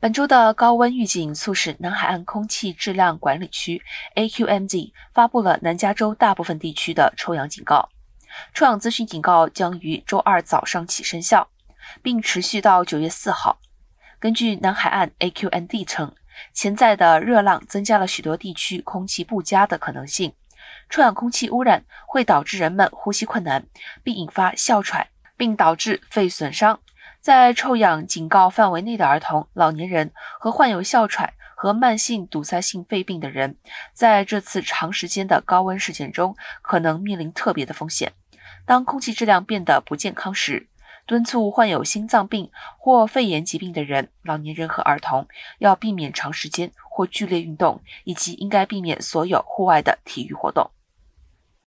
[0.00, 3.82] 本周的高温预警促使南海岸空气质量管理区
[4.14, 7.88] （AQMZ） 发布了南加州大部分地区的臭氧警告。
[8.54, 11.48] 臭氧资讯警告将于周二早上起生效，
[12.00, 13.58] 并持续到九月四号。
[14.20, 16.14] 根据南海岸 AQMZ 称，
[16.52, 20.32] 潜在的热浪增加了许多地区空气不佳的可能性。
[20.88, 23.66] 臭氧空气污染会导致人们呼吸困难，
[24.04, 26.78] 并引发哮喘，并导致肺损伤。
[27.20, 33.56] 在臭氧警告范围内的儿童、老年人和患有哮喘和慢性堵塞性肺病的人，
[33.92, 38.12] 在这次长时间的高温事件中可能面临特别的风险。
[38.64, 40.68] 当空气质量变得不健康时，
[41.06, 45.26] 敦促患有心脏病或肺炎疾病的人、老年人和儿童
[45.58, 50.70] 要避免长时间或剧烈运动，以及应该避免所有户外的体育活动。